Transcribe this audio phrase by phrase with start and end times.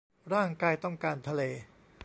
[0.33, 1.41] ร่างกายต้องการทะเล